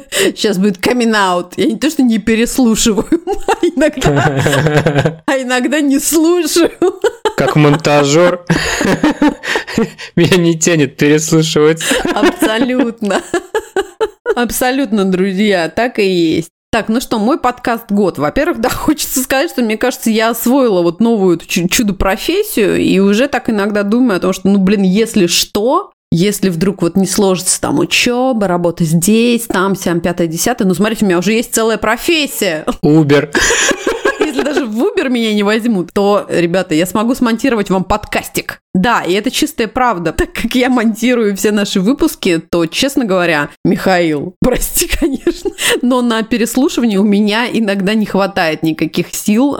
Сейчас 0.09 0.57
будет 0.57 0.79
камин 0.79 1.13
-аут. 1.13 1.53
Я 1.57 1.67
не 1.67 1.77
то, 1.77 1.91
что 1.91 2.01
не 2.01 2.17
переслушиваю, 2.17 3.07
а 3.47 3.53
иногда, 3.61 5.23
а 5.27 5.37
иногда 5.37 5.79
не 5.79 5.99
слушаю. 5.99 6.71
Как 7.37 7.55
монтажер 7.55 8.43
меня 10.15 10.37
не 10.37 10.57
тянет 10.57 10.97
переслушивать. 10.97 11.83
Абсолютно. 12.15 13.21
Абсолютно, 14.35 15.05
друзья, 15.05 15.69
так 15.69 15.99
и 15.99 16.35
есть. 16.35 16.49
Так, 16.73 16.87
ну 16.87 17.01
что, 17.01 17.19
мой 17.19 17.37
подкаст 17.37 17.91
год. 17.91 18.17
Во-первых, 18.17 18.59
да, 18.61 18.69
хочется 18.69 19.21
сказать, 19.21 19.51
что 19.51 19.61
мне 19.61 19.75
кажется, 19.75 20.09
я 20.09 20.29
освоила 20.29 20.81
вот 20.81 21.01
новую 21.01 21.37
чудо-профессию 21.37 22.77
и 22.77 22.99
уже 22.99 23.27
так 23.27 23.49
иногда 23.49 23.83
думаю 23.83 24.17
о 24.17 24.19
том, 24.21 24.31
что, 24.31 24.47
ну, 24.47 24.57
блин, 24.57 24.83
если 24.83 25.27
что, 25.27 25.91
если 26.13 26.47
вдруг 26.47 26.81
вот 26.81 26.95
не 26.95 27.07
сложится 27.07 27.59
там 27.59 27.79
учеба, 27.79 28.47
работа 28.47 28.85
здесь, 28.85 29.47
там, 29.47 29.75
сям, 29.75 29.99
пятое, 29.99 30.27
десятое, 30.27 30.65
ну, 30.65 30.73
смотрите, 30.73 31.03
у 31.03 31.09
меня 31.09 31.19
уже 31.19 31.33
есть 31.33 31.53
целая 31.53 31.77
профессия. 31.77 32.65
Убер. 32.81 33.31
В 34.71 34.83
Uber 34.85 35.09
меня 35.09 35.33
не 35.33 35.43
возьмут, 35.43 35.91
то, 35.91 36.25
ребята, 36.29 36.73
я 36.75 36.85
смогу 36.85 37.13
смонтировать 37.13 37.69
вам 37.69 37.83
подкастик. 37.83 38.61
Да, 38.73 39.01
и 39.01 39.11
это 39.11 39.29
чистая 39.29 39.67
правда. 39.67 40.15
Так 40.21 40.33
как 40.33 40.53
я 40.55 40.69
монтирую 40.69 41.35
все 41.35 41.51
наши 41.51 41.81
выпуски, 41.81 42.37
то, 42.37 42.67
честно 42.67 43.05
говоря, 43.05 43.49
Михаил, 43.65 44.35
прости, 44.41 44.87
конечно, 44.87 45.51
но 45.81 46.01
на 46.01 46.21
переслушивание 46.21 46.99
у 46.99 47.03
меня 47.03 47.47
иногда 47.51 47.95
не 47.95 48.05
хватает 48.05 48.61
никаких 48.61 49.13
сил. 49.13 49.57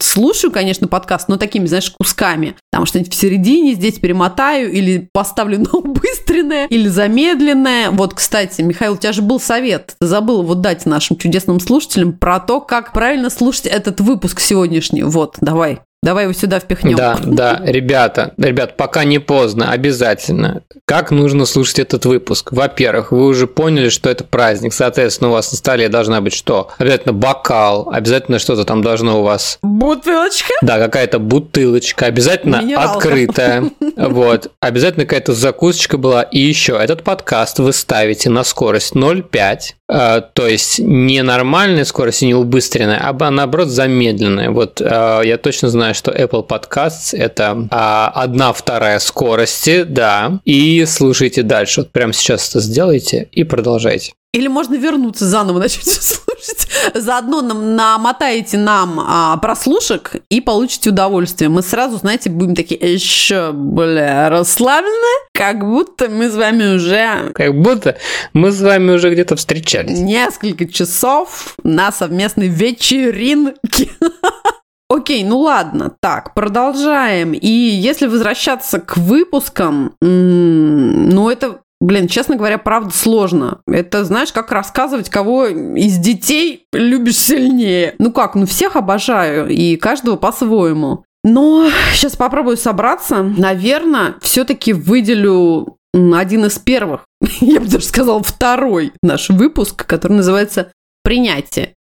Слушаю, 0.00 0.50
конечно, 0.50 0.88
подкаст, 0.88 1.28
но 1.28 1.36
такими, 1.36 1.66
знаешь, 1.66 1.90
кусками. 1.90 2.56
Там 2.72 2.86
что-нибудь 2.86 3.12
в 3.12 3.16
середине 3.16 3.74
здесь 3.74 3.98
перемотаю 3.98 4.72
или 4.72 5.08
поставлю 5.12 5.58
на 5.72 5.78
убыстренное, 6.24 6.66
или 6.66 6.88
замедленное. 6.88 7.90
Вот, 7.90 8.14
кстати, 8.14 8.62
Михаил, 8.62 8.94
у 8.94 8.96
тебя 8.96 9.12
же 9.12 9.22
был 9.22 9.40
совет. 9.40 9.94
Ты 9.98 10.06
забыл 10.06 10.42
вот 10.42 10.60
дать 10.60 10.86
нашим 10.86 11.16
чудесным 11.16 11.60
слушателям 11.60 12.12
про 12.12 12.40
то, 12.40 12.60
как 12.60 12.92
правильно 12.92 13.30
слушать 13.30 13.66
этот 13.66 14.00
выпуск 14.00 14.40
сегодняшний. 14.40 15.02
Вот, 15.02 15.36
давай. 15.40 15.80
Давай 16.04 16.24
его 16.24 16.34
сюда 16.34 16.60
впихнем. 16.60 16.96
Да, 16.96 17.18
да, 17.24 17.62
ребята, 17.64 18.34
ребят, 18.36 18.76
пока 18.76 19.04
не 19.04 19.18
поздно, 19.18 19.70
обязательно. 19.70 20.60
Как 20.84 21.10
нужно 21.10 21.46
слушать 21.46 21.78
этот 21.78 22.04
выпуск? 22.04 22.52
Во-первых, 22.52 23.10
вы 23.10 23.24
уже 23.24 23.46
поняли, 23.46 23.88
что 23.88 24.10
это 24.10 24.22
праздник, 24.22 24.74
соответственно, 24.74 25.30
у 25.30 25.32
вас 25.32 25.50
на 25.50 25.56
столе 25.56 25.88
должна 25.88 26.20
быть 26.20 26.34
что? 26.34 26.68
Обязательно 26.76 27.14
бокал, 27.14 27.88
обязательно 27.90 28.38
что-то 28.38 28.66
там 28.66 28.82
должно 28.82 29.20
у 29.20 29.22
вас. 29.22 29.58
Бутылочка? 29.62 30.52
Да, 30.60 30.78
какая-то 30.78 31.18
бутылочка, 31.18 32.04
обязательно 32.04 32.60
Минералка. 32.60 32.98
открытая. 32.98 33.64
Вот, 33.96 34.50
обязательно 34.60 35.06
какая-то 35.06 35.32
закусочка 35.32 35.96
была. 35.98 36.22
И 36.22 36.38
еще, 36.38 36.76
этот 36.76 37.02
подкаст 37.04 37.60
вы 37.60 37.72
ставите 37.72 38.28
на 38.28 38.44
скорость 38.44 38.94
0,5, 38.94 39.58
э, 39.83 39.83
то 39.86 40.46
есть 40.46 40.78
не 40.78 41.22
нормальная 41.22 41.84
скорость 41.84 42.22
и 42.22 42.26
не 42.26 42.34
убыстренная, 42.34 43.00
а 43.02 43.30
наоборот 43.30 43.68
замедленная. 43.68 44.50
Вот 44.50 44.80
э, 44.80 45.20
я 45.24 45.36
точно 45.36 45.68
знаю, 45.68 45.94
что 45.94 46.10
Apple 46.10 46.46
Podcasts 46.46 47.16
это 47.16 47.68
а, 47.70 48.10
одна 48.14 48.52
вторая 48.52 48.98
скорости, 48.98 49.82
да, 49.82 50.40
и 50.44 50.84
слушайте 50.86 51.42
дальше. 51.42 51.82
Вот 51.82 51.90
прямо 51.90 52.12
сейчас 52.12 52.48
это 52.48 52.60
сделайте 52.60 53.28
и 53.30 53.44
продолжайте. 53.44 54.12
Или 54.34 54.48
можно 54.48 54.74
вернуться 54.74 55.26
заново 55.26 55.58
начать 55.60 55.86
слушать. 55.86 56.68
Заодно 56.92 57.40
нам 57.40 57.76
намотаете 57.76 58.58
нам 58.58 59.00
а, 59.00 59.36
прослушек 59.36 60.16
и 60.28 60.40
получите 60.40 60.90
удовольствие. 60.90 61.48
Мы 61.48 61.62
сразу, 61.62 61.98
знаете, 61.98 62.30
будем 62.30 62.56
такие 62.56 62.92
еще 62.92 63.52
более 63.52 64.28
расслаблены, 64.28 65.28
как 65.32 65.64
будто 65.64 66.08
мы 66.08 66.28
с 66.28 66.34
вами 66.34 66.74
уже... 66.74 67.30
Как 67.32 67.54
будто 67.54 67.96
мы 68.32 68.50
с 68.50 68.60
вами 68.60 68.90
уже 68.90 69.12
где-то 69.12 69.36
встречались. 69.36 70.00
Несколько 70.00 70.66
часов 70.66 71.54
на 71.62 71.92
совместной 71.92 72.48
вечеринке. 72.48 73.90
Окей, 74.88 75.22
ну 75.22 75.38
ладно, 75.38 75.92
так, 76.00 76.34
продолжаем. 76.34 77.32
И 77.32 77.48
если 77.48 78.06
возвращаться 78.06 78.80
к 78.80 78.96
выпускам, 78.96 79.94
ну 80.00 81.30
это 81.30 81.60
Блин, 81.84 82.08
честно 82.08 82.36
говоря, 82.36 82.56
правда 82.56 82.94
сложно. 82.94 83.60
Это, 83.66 84.06
знаешь, 84.06 84.32
как 84.32 84.50
рассказывать, 84.50 85.10
кого 85.10 85.48
из 85.48 85.98
детей 85.98 86.64
любишь 86.72 87.18
сильнее. 87.18 87.94
Ну 87.98 88.10
как, 88.10 88.34
ну 88.34 88.46
всех 88.46 88.76
обожаю, 88.76 89.50
и 89.50 89.76
каждого 89.76 90.16
по-своему. 90.16 91.04
Но 91.24 91.68
сейчас 91.92 92.16
попробую 92.16 92.56
собраться. 92.56 93.22
Наверное, 93.22 94.14
все-таки 94.22 94.72
выделю 94.72 95.76
один 95.92 96.46
из 96.46 96.58
первых, 96.58 97.04
я 97.42 97.60
бы 97.60 97.66
даже 97.66 97.84
сказал, 97.84 98.22
второй 98.22 98.94
наш 99.02 99.28
выпуск, 99.28 99.84
который 99.84 100.14
называется 100.14 100.72
«Принятие». 101.02 101.74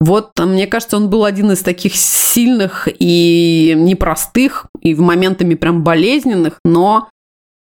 Вот, 0.00 0.30
мне 0.40 0.66
кажется, 0.66 0.96
он 0.96 1.10
был 1.10 1.26
один 1.26 1.52
из 1.52 1.60
таких 1.60 1.94
сильных 1.94 2.88
и 2.98 3.74
непростых, 3.76 4.64
и 4.80 4.94
в 4.94 5.00
моментами 5.00 5.56
прям 5.56 5.84
болезненных, 5.84 6.58
но 6.64 7.10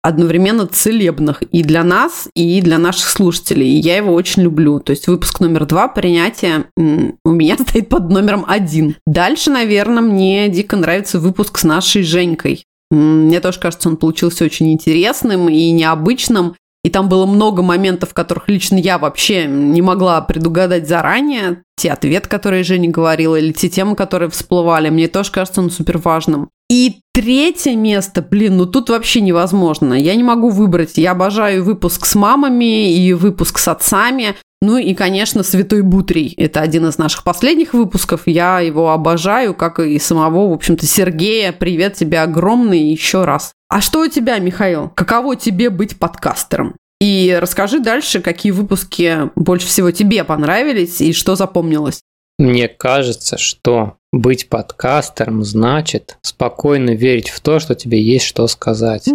одновременно 0.06 0.68
целебных 0.68 1.42
и 1.42 1.64
для 1.64 1.84
нас, 1.84 2.30
и 2.36 2.62
для 2.62 2.78
наших 2.78 3.10
слушателей. 3.10 3.68
И 3.68 3.80
я 3.80 3.98
его 3.98 4.14
очень 4.14 4.44
люблю. 4.44 4.80
То 4.80 4.92
есть 4.92 5.08
выпуск 5.08 5.40
номер 5.40 5.66
два, 5.66 5.88
принятие, 5.88 6.66
у 6.78 7.32
меня 7.32 7.58
стоит 7.60 7.90
под 7.90 8.12
номером 8.12 8.46
один. 8.48 8.98
Дальше, 9.08 9.50
наверное, 9.50 10.04
мне 10.04 10.48
дико 10.50 10.76
нравится 10.76 11.20
выпуск 11.20 11.58
с 11.58 11.64
нашей 11.64 12.04
Женькой. 12.04 12.66
Мне 12.92 13.40
тоже 13.40 13.60
кажется, 13.60 13.90
он 13.90 13.98
получился 13.98 14.46
очень 14.46 14.72
интересным 14.72 15.50
и 15.50 15.72
необычным. 15.72 16.56
И 16.84 16.92
там 16.92 17.10
было 17.10 17.26
много 17.26 17.64
моментов, 17.64 18.14
которых 18.14 18.48
лично 18.48 18.76
я 18.76 19.00
вообще 19.00 19.48
не 19.48 19.82
могла 19.82 20.22
предугадать 20.22 20.88
заранее. 20.88 21.64
Те 21.78 21.92
ответы, 21.92 22.30
которые 22.30 22.64
Женя 22.64 22.92
говорила, 22.92 23.36
или 23.36 23.54
те 23.54 23.70
темы, 23.70 23.96
которые 23.96 24.30
всплывали. 24.30 24.92
Мне 24.92 25.08
тоже 25.08 25.32
кажется 25.32 25.62
он 25.62 25.72
супер 25.72 25.98
важным. 25.98 26.52
И 26.70 27.02
третье 27.14 27.76
место, 27.76 28.22
блин, 28.22 28.58
ну 28.58 28.66
тут 28.66 28.90
вообще 28.90 29.22
невозможно. 29.22 29.94
Я 29.94 30.16
не 30.16 30.24
могу 30.24 30.50
выбрать. 30.50 30.98
Я 30.98 31.12
обожаю 31.12 31.64
выпуск 31.64 32.06
с 32.06 32.16
мамами 32.16 32.94
и 32.94 33.14
выпуск 33.14 33.60
с 33.60 33.68
отцами. 33.68 34.36
Ну 34.62 34.78
и, 34.78 34.96
конечно, 34.96 35.44
Святой 35.44 35.84
Бутрий. 35.84 36.34
Это 36.38 36.62
один 36.62 36.88
из 36.88 36.98
наших 36.98 37.24
последних 37.24 37.74
выпусков. 37.74 38.24
Я 38.26 38.62
его 38.62 38.92
обожаю, 38.92 39.54
как 39.54 39.80
и 39.80 40.00
самого, 40.00 40.50
в 40.50 40.54
общем-то, 40.54 40.88
Сергея. 40.88 41.52
Привет 41.52 41.94
тебе 41.94 42.20
огромный 42.22 42.82
еще 42.82 43.26
раз. 43.26 43.54
А 43.70 43.80
что 43.82 44.02
у 44.02 44.08
тебя, 44.08 44.40
Михаил? 44.40 44.90
Каково 44.90 45.36
тебе 45.36 45.70
быть 45.70 46.00
подкастером? 46.00 46.76
И 47.00 47.38
расскажи 47.40 47.80
дальше, 47.80 48.22
какие 48.22 48.52
выпуски 48.52 49.30
больше 49.36 49.68
всего 49.68 49.92
тебе 49.92 50.24
понравились 50.24 51.02
и 51.02 51.14
что 51.14 51.36
запомнилось. 51.36 52.02
Мне 52.40 52.68
кажется, 52.68 53.38
что 53.38 53.98
Быть 54.16 54.48
подкастером 54.48 55.44
значит 55.44 56.18
спокойно 56.22 56.92
верить 56.92 57.28
в 57.28 57.42
то, 57.42 57.60
что 57.60 57.76
тебе 57.76 58.02
есть 58.02 58.26
что 58.26 58.48
сказать. 58.48 59.10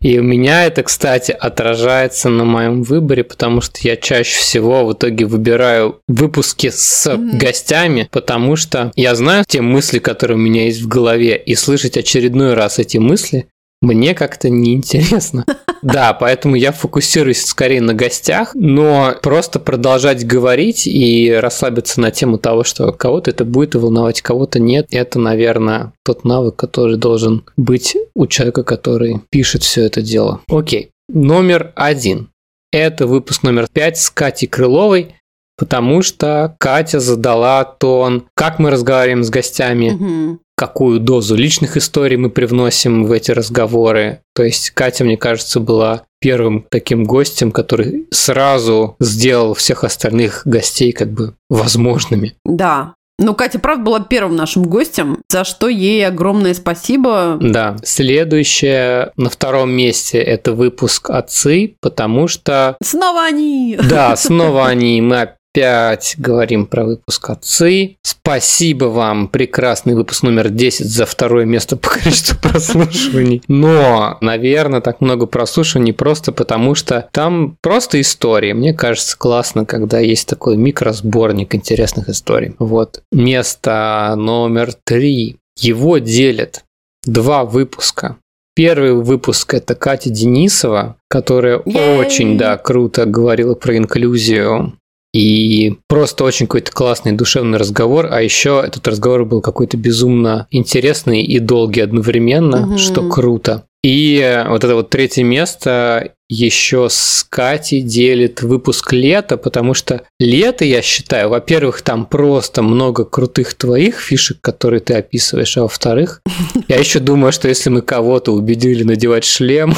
И 0.00 0.18
у 0.18 0.22
меня 0.22 0.66
это, 0.66 0.82
кстати, 0.82 1.32
отражается 1.32 2.28
на 2.28 2.44
моем 2.44 2.82
выборе, 2.82 3.24
потому 3.24 3.62
что 3.62 3.78
я 3.82 3.96
чаще 3.96 4.38
всего 4.38 4.84
в 4.84 4.92
итоге 4.92 5.24
выбираю 5.24 6.02
выпуски 6.06 6.68
с 6.68 7.06
mm-hmm. 7.06 7.38
гостями, 7.38 8.08
потому 8.12 8.56
что 8.56 8.92
я 8.94 9.14
знаю 9.14 9.46
те 9.48 9.62
мысли, 9.62 10.00
которые 10.00 10.36
у 10.36 10.40
меня 10.40 10.66
есть 10.66 10.82
в 10.82 10.86
голове, 10.88 11.38
и 11.38 11.54
слышать 11.54 11.96
очередной 11.96 12.52
раз 12.52 12.78
эти 12.78 12.98
мысли 12.98 13.48
мне 13.80 14.14
как-то 14.14 14.50
неинтересно. 14.50 15.46
Да, 15.82 16.12
поэтому 16.12 16.56
я 16.56 16.72
фокусируюсь 16.72 17.44
скорее 17.44 17.80
на 17.80 17.94
гостях, 17.94 18.52
но 18.54 19.14
просто 19.22 19.58
продолжать 19.60 20.26
говорить 20.26 20.86
и 20.86 21.32
расслабиться 21.32 22.00
на 22.00 22.10
тему 22.10 22.38
того, 22.38 22.64
что 22.64 22.92
кого-то 22.92 23.30
это 23.30 23.44
будет 23.44 23.74
волновать, 23.74 24.22
кого-то 24.22 24.58
нет, 24.58 24.86
это, 24.90 25.18
наверное, 25.18 25.92
тот 26.04 26.24
навык, 26.24 26.56
который 26.56 26.96
должен 26.96 27.44
быть 27.56 27.96
у 28.14 28.26
человека, 28.26 28.64
который 28.64 29.20
пишет 29.30 29.62
все 29.62 29.84
это 29.84 30.02
дело. 30.02 30.40
Окей, 30.48 30.90
номер 31.08 31.72
один. 31.74 32.30
Это 32.70 33.06
выпуск 33.06 33.42
номер 33.42 33.66
пять 33.72 33.98
с 33.98 34.10
Катей 34.10 34.46
Крыловой, 34.46 35.14
потому 35.56 36.02
что 36.02 36.54
Катя 36.58 37.00
задала 37.00 37.64
тон, 37.64 38.24
как 38.34 38.58
мы 38.58 38.70
разговариваем 38.70 39.24
с 39.24 39.30
гостями, 39.30 39.90
угу 39.90 40.40
какую 40.58 40.98
дозу 40.98 41.36
личных 41.36 41.76
историй 41.76 42.16
мы 42.16 42.30
привносим 42.30 43.04
в 43.04 43.12
эти 43.12 43.30
разговоры. 43.30 44.20
То 44.34 44.42
есть 44.42 44.70
Катя, 44.70 45.04
мне 45.04 45.16
кажется, 45.16 45.60
была 45.60 46.02
первым 46.20 46.66
таким 46.68 47.04
гостем, 47.04 47.52
который 47.52 48.08
сразу 48.10 48.96
сделал 48.98 49.54
всех 49.54 49.84
остальных 49.84 50.42
гостей 50.44 50.90
как 50.90 51.12
бы 51.12 51.34
возможными. 51.48 52.34
Да, 52.44 52.94
ну, 53.20 53.34
Катя, 53.34 53.58
правда, 53.58 53.82
была 53.84 54.00
первым 54.00 54.36
нашим 54.36 54.62
гостем, 54.62 55.22
за 55.28 55.42
что 55.42 55.68
ей 55.68 56.06
огромное 56.06 56.54
спасибо. 56.54 57.36
Да. 57.40 57.76
Следующее 57.82 59.10
на 59.16 59.28
втором 59.28 59.72
месте 59.72 60.18
это 60.18 60.52
выпуск 60.52 61.10
«Отцы», 61.10 61.74
потому 61.80 62.28
что... 62.28 62.76
Снова 62.80 63.24
они! 63.24 63.76
Да, 63.90 64.14
снова 64.16 64.68
они. 64.68 65.00
Мы 65.00 65.16
опять 65.58 66.14
говорим 66.18 66.66
про 66.66 66.84
выпуск 66.84 67.30
«Отцы». 67.30 67.96
Спасибо 68.02 68.86
вам, 68.86 69.28
прекрасный 69.28 69.94
выпуск 69.94 70.22
номер 70.22 70.50
10 70.50 70.86
за 70.86 71.06
второе 71.06 71.44
место 71.44 71.76
по 71.76 71.88
количеству 71.90 72.38
прослушиваний. 72.40 73.42
Но, 73.48 74.18
наверное, 74.20 74.80
так 74.80 75.00
много 75.00 75.26
прослушиваний 75.26 75.92
просто 75.92 76.32
потому, 76.32 76.74
что 76.74 77.08
там 77.12 77.56
просто 77.62 78.00
истории. 78.00 78.52
Мне 78.52 78.74
кажется, 78.74 79.16
классно, 79.16 79.64
когда 79.64 79.98
есть 79.98 80.28
такой 80.28 80.56
микросборник 80.56 81.54
интересных 81.54 82.08
историй. 82.08 82.54
Вот. 82.58 83.02
Место 83.10 84.14
номер 84.16 84.72
три. 84.84 85.36
Его 85.56 85.98
делят 85.98 86.64
два 87.04 87.44
выпуска. 87.44 88.16
Первый 88.54 88.92
выпуск 88.92 89.54
это 89.54 89.74
Катя 89.74 90.10
Денисова, 90.10 90.96
которая 91.08 91.58
Yay! 91.58 91.98
очень, 91.98 92.36
да, 92.36 92.56
круто 92.56 93.06
говорила 93.06 93.54
про 93.54 93.76
инклюзию 93.76 94.74
и 95.12 95.76
просто 95.88 96.24
очень 96.24 96.46
какой-то 96.46 96.72
классный 96.72 97.12
душевный 97.12 97.58
разговор, 97.58 98.08
а 98.10 98.20
еще 98.22 98.62
этот 98.64 98.86
разговор 98.86 99.24
был 99.24 99.40
какой-то 99.40 99.76
безумно 99.76 100.46
интересный 100.50 101.22
и 101.22 101.38
долгий 101.38 101.80
одновременно, 101.80 102.68
угу. 102.68 102.78
что 102.78 103.08
круто. 103.08 103.64
И 103.84 104.44
вот 104.48 104.64
это 104.64 104.74
вот 104.74 104.90
третье 104.90 105.22
место 105.22 106.12
еще 106.28 106.88
с 106.90 107.24
Катей 107.28 107.80
делит 107.80 108.42
выпуск 108.42 108.92
лета, 108.92 109.36
потому 109.36 109.72
что 109.72 110.02
лето, 110.18 110.64
я 110.64 110.82
считаю, 110.82 111.30
во-первых, 111.30 111.80
там 111.82 112.04
просто 112.04 112.62
много 112.62 113.04
крутых 113.04 113.54
твоих 113.54 114.00
фишек, 114.00 114.40
которые 114.40 114.80
ты 114.80 114.94
описываешь, 114.94 115.56
а 115.56 115.62
во-вторых, 115.62 116.20
я 116.66 116.76
еще 116.76 116.98
думаю, 116.98 117.32
что 117.32 117.48
если 117.48 117.70
мы 117.70 117.80
кого-то 117.80 118.32
убедили 118.32 118.82
надевать 118.82 119.24
шлем, 119.24 119.74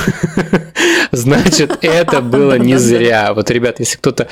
значит, 1.13 1.79
это 1.83 2.21
было 2.21 2.59
не 2.59 2.79
зря. 2.79 3.33
Вот, 3.35 3.51
ребят, 3.51 3.81
если 3.81 3.99
кто-то 3.99 4.29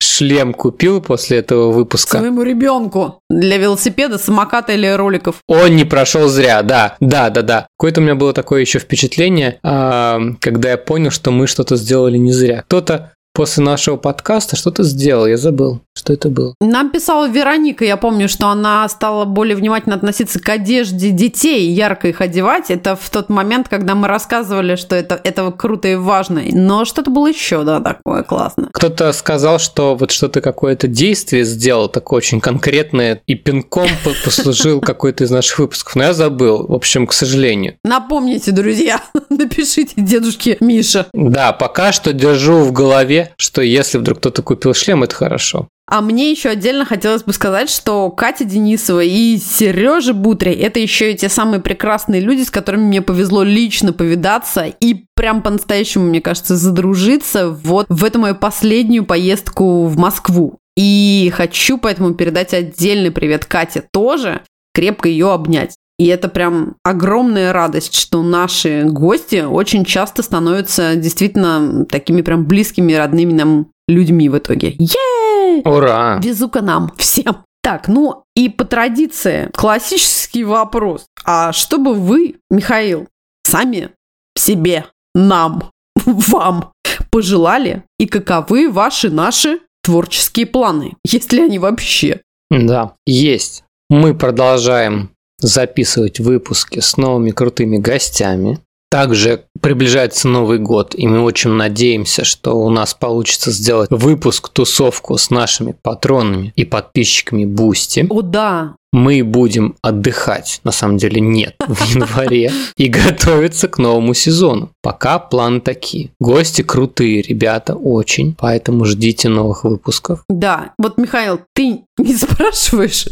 шлем 0.00 0.54
купил 0.54 1.00
после 1.00 1.38
этого 1.38 1.72
выпуска. 1.72 2.18
Своему 2.18 2.42
ребенку 2.42 3.20
для 3.28 3.58
велосипеда, 3.58 4.18
самоката 4.18 4.72
или 4.72 4.86
роликов. 4.86 5.36
Он 5.46 5.76
не 5.76 5.84
прошел 5.84 6.28
зря, 6.28 6.62
да, 6.62 6.96
да, 7.00 7.30
да, 7.30 7.42
да. 7.42 7.66
Какое-то 7.78 8.00
у 8.00 8.04
меня 8.04 8.14
было 8.14 8.32
такое 8.32 8.60
еще 8.62 8.78
впечатление, 8.78 9.58
а, 9.62 10.20
когда 10.40 10.70
я 10.70 10.78
понял, 10.78 11.10
что 11.10 11.30
мы 11.30 11.46
что-то 11.46 11.76
сделали 11.76 12.16
не 12.16 12.32
зря. 12.32 12.62
Кто-то 12.62 13.12
после 13.40 13.64
нашего 13.64 13.96
подкаста 13.96 14.54
что-то 14.54 14.82
сделал, 14.82 15.26
я 15.26 15.38
забыл, 15.38 15.80
что 15.96 16.12
это 16.12 16.28
было. 16.28 16.54
Нам 16.60 16.90
писала 16.90 17.26
Вероника, 17.26 17.86
я 17.86 17.96
помню, 17.96 18.28
что 18.28 18.48
она 18.48 18.86
стала 18.86 19.24
более 19.24 19.56
внимательно 19.56 19.94
относиться 19.94 20.38
к 20.38 20.46
одежде 20.50 21.10
детей, 21.10 21.70
ярко 21.70 22.08
их 22.08 22.20
одевать. 22.20 22.70
Это 22.70 22.96
в 22.96 23.08
тот 23.08 23.30
момент, 23.30 23.70
когда 23.70 23.94
мы 23.94 24.08
рассказывали, 24.08 24.76
что 24.76 24.94
это, 24.94 25.18
это 25.24 25.50
круто 25.52 25.88
и 25.88 25.94
важно. 25.94 26.42
Но 26.52 26.84
что-то 26.84 27.10
было 27.10 27.28
еще, 27.28 27.64
да, 27.64 27.80
такое 27.80 28.24
классно. 28.24 28.68
Кто-то 28.74 29.10
сказал, 29.14 29.58
что 29.58 29.94
вот 29.94 30.10
что-то 30.10 30.42
какое-то 30.42 30.86
действие 30.86 31.44
сделал, 31.44 31.88
такое 31.88 32.18
очень 32.18 32.42
конкретное, 32.42 33.22
и 33.26 33.36
пинком 33.36 33.88
послужил 34.22 34.82
какой-то 34.82 35.24
из 35.24 35.30
наших 35.30 35.60
выпусков. 35.60 35.96
Но 35.96 36.02
я 36.02 36.12
забыл, 36.12 36.66
в 36.66 36.74
общем, 36.74 37.06
к 37.06 37.14
сожалению. 37.14 37.76
Напомните, 37.84 38.52
друзья, 38.52 39.00
напишите 39.30 39.94
дедушке 39.96 40.58
Миша. 40.60 41.06
Да, 41.14 41.52
пока 41.54 41.92
что 41.92 42.12
держу 42.12 42.58
в 42.64 42.72
голове 42.72 43.29
что 43.36 43.62
если 43.62 43.98
вдруг 43.98 44.18
кто-то 44.18 44.42
купил 44.42 44.74
шлем, 44.74 45.02
это 45.02 45.14
хорошо. 45.14 45.68
А 45.90 46.02
мне 46.02 46.30
еще 46.30 46.50
отдельно 46.50 46.84
хотелось 46.84 47.24
бы 47.24 47.32
сказать, 47.32 47.68
что 47.68 48.10
Катя 48.10 48.44
Денисова 48.44 49.02
и 49.02 49.38
Сережа 49.38 50.14
Бутрей– 50.14 50.54
это 50.60 50.78
еще 50.78 51.12
и 51.12 51.16
те 51.16 51.28
самые 51.28 51.60
прекрасные 51.60 52.20
люди, 52.20 52.42
с 52.42 52.50
которыми 52.50 52.84
мне 52.84 53.02
повезло 53.02 53.42
лично 53.42 53.92
повидаться 53.92 54.66
и 54.66 55.04
прям 55.16 55.42
по-настоящему, 55.42 56.04
мне 56.04 56.20
кажется, 56.20 56.56
задружиться 56.56 57.48
вот 57.48 57.86
в 57.88 58.04
эту 58.04 58.20
мою 58.20 58.36
последнюю 58.36 59.04
поездку 59.04 59.86
в 59.86 59.98
Москву. 59.98 60.58
И 60.76 61.32
хочу 61.34 61.76
поэтому 61.76 62.14
передать 62.14 62.54
отдельный 62.54 63.10
привет 63.10 63.44
Кате 63.44 63.82
тоже, 63.92 64.42
крепко 64.72 65.08
ее 65.08 65.32
обнять. 65.32 65.74
И 66.00 66.06
это 66.06 66.30
прям 66.30 66.76
огромная 66.82 67.52
радость, 67.52 67.94
что 67.94 68.22
наши 68.22 68.84
гости 68.84 69.44
очень 69.44 69.84
часто 69.84 70.22
становятся 70.22 70.96
действительно 70.96 71.84
такими 71.84 72.22
прям 72.22 72.46
близкими, 72.46 72.94
родными 72.94 73.34
нам 73.34 73.66
людьми 73.86 74.30
в 74.30 74.38
итоге. 74.38 74.76
Е! 74.78 75.60
Ура! 75.62 76.18
Везука 76.22 76.62
нам 76.62 76.90
всем! 76.96 77.44
Так, 77.62 77.88
ну 77.88 78.22
и 78.34 78.48
по 78.48 78.64
традиции 78.64 79.50
классический 79.54 80.42
вопрос. 80.42 81.04
А 81.26 81.52
что 81.52 81.76
бы 81.76 81.92
вы, 81.92 82.36
Михаил, 82.48 83.06
сами 83.42 83.90
себе, 84.34 84.86
нам, 85.14 85.70
вам 86.06 86.72
пожелали 87.10 87.84
и 87.98 88.06
каковы 88.06 88.70
ваши 88.70 89.10
наши 89.10 89.60
творческие 89.82 90.46
планы, 90.46 90.94
есть 91.04 91.30
ли 91.34 91.42
они 91.42 91.58
вообще? 91.58 92.22
Да, 92.48 92.94
есть. 93.04 93.64
Мы 93.90 94.14
продолжаем 94.14 95.10
записывать 95.40 96.20
выпуски 96.20 96.80
с 96.80 96.96
новыми 96.96 97.30
крутыми 97.30 97.78
гостями. 97.78 98.58
Также 98.90 99.44
приближается 99.60 100.26
Новый 100.26 100.58
год, 100.58 100.94
и 100.96 101.06
мы 101.06 101.20
очень 101.20 101.50
надеемся, 101.50 102.24
что 102.24 102.54
у 102.54 102.70
нас 102.70 102.92
получится 102.92 103.52
сделать 103.52 103.88
выпуск-тусовку 103.90 105.16
с 105.16 105.30
нашими 105.30 105.76
патронами 105.80 106.52
и 106.56 106.64
подписчиками 106.64 107.44
Бусти. 107.44 108.06
О, 108.10 108.22
да! 108.22 108.74
Мы 108.92 109.22
будем 109.22 109.76
отдыхать, 109.82 110.60
на 110.64 110.72
самом 110.72 110.96
деле 110.96 111.20
нет, 111.20 111.54
в 111.60 111.94
январе, 111.94 112.50
и 112.76 112.88
готовиться 112.88 113.68
к 113.68 113.78
новому 113.78 114.14
сезону. 114.14 114.72
Пока 114.82 115.20
планы 115.20 115.60
такие. 115.60 116.10
Гости 116.18 116.62
крутые, 116.62 117.22
ребята, 117.22 117.76
очень, 117.76 118.34
поэтому 118.36 118.84
ждите 118.84 119.28
новых 119.28 119.62
выпусков. 119.62 120.24
Да, 120.28 120.72
вот, 120.76 120.98
Михаил, 120.98 121.40
ты 121.54 121.82
не 121.98 122.14
спрашиваешь, 122.16 123.06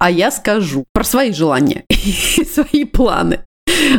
а 0.00 0.10
я 0.10 0.32
скажу 0.32 0.84
про 0.92 1.04
свои 1.04 1.32
желания 1.32 1.84
и 1.88 2.44
свои 2.44 2.84
планы. 2.84 3.44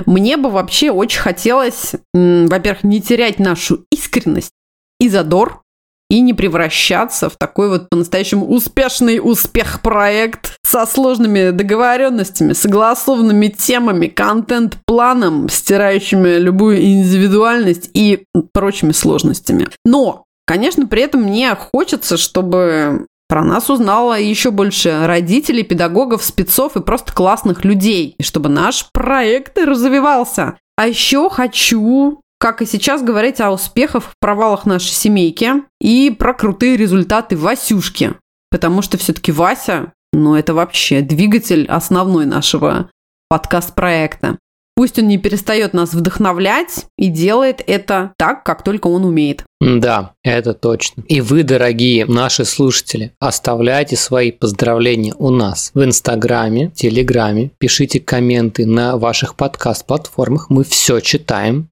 Мне 0.05 0.37
бы 0.37 0.49
вообще 0.49 0.91
очень 0.91 1.19
хотелось, 1.19 1.93
во-первых, 2.13 2.83
не 2.83 3.01
терять 3.01 3.39
нашу 3.39 3.85
искренность 3.91 4.53
и 4.99 5.09
задор, 5.09 5.61
и 6.09 6.19
не 6.19 6.33
превращаться 6.33 7.29
в 7.29 7.37
такой 7.37 7.69
вот 7.69 7.89
по-настоящему 7.89 8.45
успешный 8.45 9.21
успех-проект 9.23 10.57
со 10.61 10.85
сложными 10.85 11.51
договоренностями, 11.51 12.51
согласованными 12.51 13.47
темами, 13.47 14.07
контент-планом, 14.07 15.47
стирающими 15.47 16.37
любую 16.37 16.83
индивидуальность 16.83 17.89
и 17.93 18.25
прочими 18.53 18.91
сложностями. 18.91 19.67
Но 19.85 20.25
Конечно, 20.51 20.85
при 20.85 21.03
этом 21.03 21.21
мне 21.21 21.55
хочется, 21.55 22.17
чтобы 22.17 23.05
про 23.31 23.45
нас 23.45 23.69
узнало 23.69 24.19
еще 24.19 24.51
больше 24.51 25.07
родителей, 25.07 25.63
педагогов, 25.63 26.21
спецов 26.21 26.75
и 26.75 26.81
просто 26.81 27.13
классных 27.13 27.63
людей, 27.63 28.17
чтобы 28.21 28.49
наш 28.49 28.91
проект 28.91 29.57
развивался. 29.57 30.57
А 30.75 30.85
еще 30.85 31.29
хочу 31.29 32.19
как 32.41 32.61
и 32.61 32.65
сейчас, 32.65 33.01
говорить 33.03 33.39
о 33.39 33.51
успехах, 33.51 34.15
провалах 34.19 34.65
нашей 34.65 34.91
семейки 34.91 35.63
и 35.79 36.09
про 36.09 36.33
крутые 36.33 36.75
результаты 36.75 37.37
Васюшки. 37.37 38.15
Потому 38.49 38.81
что 38.81 38.97
все-таки 38.97 39.31
Вася 39.31 39.93
ну 40.11 40.35
это 40.35 40.53
вообще 40.53 40.99
двигатель 40.99 41.65
основной 41.67 42.25
нашего 42.25 42.89
подкаст-проекта. 43.29 44.39
Пусть 44.81 44.97
он 44.97 45.07
не 45.09 45.19
перестает 45.19 45.75
нас 45.75 45.93
вдохновлять 45.93 46.87
и 46.97 47.09
делает 47.09 47.61
это 47.67 48.13
так, 48.17 48.43
как 48.43 48.63
только 48.63 48.87
он 48.87 49.05
умеет. 49.05 49.43
Да, 49.59 50.13
это 50.23 50.55
точно. 50.55 51.03
И 51.07 51.21
вы, 51.21 51.43
дорогие 51.43 52.07
наши 52.07 52.45
слушатели, 52.45 53.11
оставляйте 53.19 53.95
свои 53.95 54.31
поздравления 54.31 55.13
у 55.19 55.29
нас 55.29 55.69
в 55.75 55.83
Инстаграме, 55.83 56.71
Телеграме, 56.71 57.51
пишите 57.59 57.99
комменты 57.99 58.65
на 58.65 58.97
ваших 58.97 59.35
подкаст-платформах, 59.35 60.49
мы 60.49 60.63
все 60.63 60.99
читаем, 60.99 61.69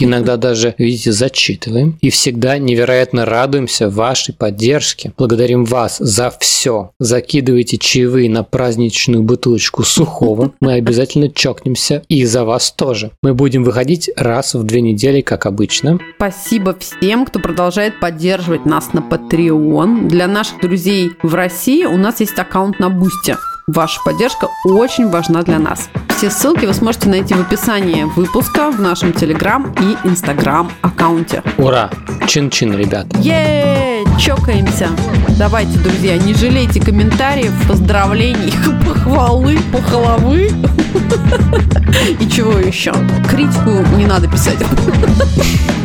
Иногда 0.00 0.36
даже, 0.36 0.74
видите, 0.78 1.12
зачитываем. 1.12 1.98
И 2.00 2.10
всегда 2.10 2.58
невероятно 2.58 3.24
радуемся 3.24 3.88
вашей 3.88 4.34
поддержке. 4.34 5.12
Благодарим 5.16 5.64
вас 5.64 5.98
за 5.98 6.34
все. 6.40 6.90
Закидывайте 6.98 7.78
чаевые 7.78 8.28
на 8.30 8.42
праздничную 8.42 9.22
бутылочку 9.22 9.82
сухого. 9.82 10.52
Мы 10.60 10.74
обязательно 10.74 11.28
чокнемся. 11.28 12.02
И 12.08 12.24
за 12.24 12.44
вас 12.44 12.72
тоже. 12.72 13.10
Мы 13.22 13.34
будем 13.34 13.64
выходить 13.64 14.10
раз 14.16 14.54
в 14.54 14.62
две 14.64 14.80
недели, 14.80 15.20
как 15.20 15.46
обычно. 15.46 15.98
Спасибо 16.16 16.76
всем, 16.78 17.26
кто 17.26 17.38
продолжает 17.38 18.00
поддерживать 18.00 18.66
нас 18.66 18.92
на 18.92 19.00
Patreon. 19.00 20.08
Для 20.08 20.26
наших 20.26 20.60
друзей 20.60 21.10
в 21.22 21.34
России 21.34 21.84
у 21.84 21.96
нас 21.96 22.20
есть 22.20 22.38
аккаунт 22.38 22.78
на 22.78 22.90
Бусте. 22.90 23.36
Ваша 23.74 24.02
поддержка 24.04 24.48
очень 24.64 25.08
важна 25.08 25.42
для 25.42 25.58
нас. 25.58 25.88
Все 26.10 26.30
ссылки 26.30 26.66
вы 26.66 26.74
сможете 26.74 27.08
найти 27.08 27.32
в 27.32 27.40
описании 27.40 28.04
выпуска 28.04 28.70
в 28.70 28.78
нашем 28.78 29.14
Телеграм 29.14 29.74
и 29.80 30.06
Инстаграм 30.06 30.70
аккаунте. 30.82 31.42
Ура! 31.56 31.88
Чин-чин, 32.26 32.74
ребят! 32.74 33.06
Е, 33.20 34.04
чокаемся! 34.18 34.90
Давайте, 35.38 35.78
друзья, 35.78 36.18
не 36.18 36.34
жалейте 36.34 36.82
комментариев, 36.82 37.52
поздравлений, 37.66 38.52
похвалы, 38.86 39.58
похвалы 39.72 40.50
и 42.20 42.28
чего 42.28 42.58
еще. 42.58 42.92
Критику 43.30 43.70
не 43.96 44.04
надо 44.04 44.28
писать. 44.28 44.58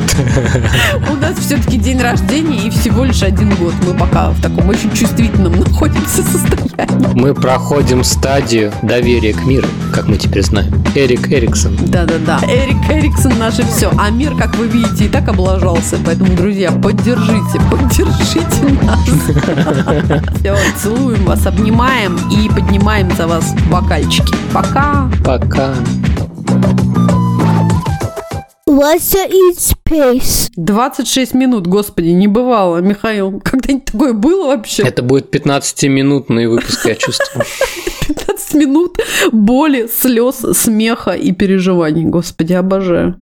У 1.09 1.15
нас 1.15 1.37
все-таки 1.37 1.77
день 1.77 2.01
рождения 2.01 2.67
и 2.67 2.69
всего 2.69 3.03
лишь 3.03 3.23
один 3.23 3.53
год. 3.55 3.73
Мы 3.85 3.93
пока 3.93 4.29
в 4.29 4.41
таком 4.41 4.69
очень 4.69 4.91
чувствительном 4.93 5.59
находимся 5.59 6.23
состоянии. 6.23 6.67
Мы 7.13 7.33
проходим 7.33 8.03
стадию 8.03 8.71
доверия 8.81 9.33
к 9.33 9.45
миру, 9.45 9.67
как 9.93 10.07
мы 10.07 10.17
теперь 10.17 10.43
знаем. 10.43 10.83
Эрик 10.95 11.31
Эриксон. 11.31 11.75
Да-да-да. 11.87 12.39
Эрик 12.47 12.89
Эриксон 12.89 13.37
наше 13.37 13.63
все. 13.63 13.91
А 13.97 14.09
мир, 14.09 14.35
как 14.35 14.55
вы 14.55 14.67
видите, 14.67 15.05
и 15.05 15.09
так 15.09 15.27
облажался. 15.27 15.97
Поэтому, 16.05 16.35
друзья, 16.35 16.71
поддержите, 16.71 17.59
поддержите 17.69 18.77
нас. 18.83 18.99
Все, 20.39 20.55
целуем 20.81 21.25
вас, 21.25 21.45
обнимаем 21.45 22.17
и 22.31 22.49
поднимаем 22.49 23.09
за 23.15 23.27
вас 23.27 23.53
бокальчики. 23.69 24.35
Пока. 24.53 25.09
Пока. 25.23 25.73
Russia 28.77 29.27
in 29.27 29.55
space. 29.55 30.51
26 30.55 31.33
минут, 31.33 31.65
господи, 31.65 32.09
не 32.09 32.27
бывало, 32.27 32.77
Михаил. 32.77 33.41
Когда-нибудь 33.43 33.85
такое 33.85 34.13
было 34.13 34.47
вообще? 34.47 34.83
Это 34.83 35.01
будет 35.01 35.33
15-минутный 35.33 36.47
выпуск, 36.47 36.85
я 36.85 36.93
чувствую. 36.95 37.45
15 38.07 38.53
минут 38.53 38.99
боли, 39.31 39.87
слез, 39.87 40.45
смеха 40.53 41.11
и 41.11 41.31
переживаний. 41.31 42.03
Господи, 42.03 42.53
обожаю. 42.53 43.15